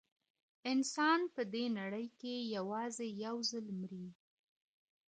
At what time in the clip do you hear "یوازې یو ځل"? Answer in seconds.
2.55-3.65